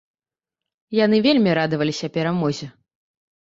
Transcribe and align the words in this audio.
Яны 0.99 1.17
вельмі 1.27 1.51
радаваліся 1.59 2.11
перамозе. 2.17 2.71